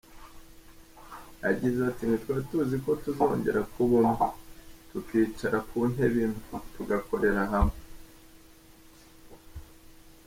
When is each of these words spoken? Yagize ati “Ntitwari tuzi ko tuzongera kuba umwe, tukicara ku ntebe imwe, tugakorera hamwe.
Yagize 1.45 1.79
ati 1.89 2.03
“Ntitwari 2.05 2.41
tuzi 2.49 2.75
ko 2.83 2.89
tuzongera 3.03 3.59
kuba 3.73 3.95
umwe, 4.03 4.25
tukicara 4.89 5.57
ku 5.69 5.77
ntebe 5.91 6.19
imwe, 6.25 6.57
tugakorera 6.73 7.41
hamwe. 7.53 7.77